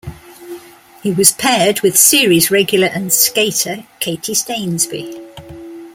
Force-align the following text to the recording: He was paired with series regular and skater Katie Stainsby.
He 1.03 1.11
was 1.11 1.31
paired 1.31 1.81
with 1.81 1.95
series 1.95 2.49
regular 2.49 2.87
and 2.87 3.13
skater 3.13 3.83
Katie 3.99 4.33
Stainsby. 4.33 5.15